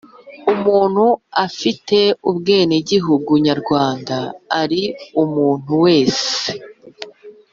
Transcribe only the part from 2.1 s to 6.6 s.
ubwenegihugu Nyarwanda ari umuntu wese